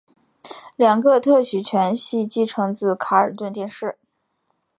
[0.77, 3.97] 两个特许权系继承自卡尔顿电视。